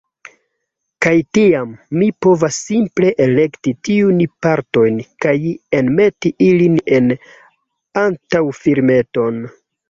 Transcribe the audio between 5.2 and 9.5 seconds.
kaj enmeti ilin en antaŭfilmeton.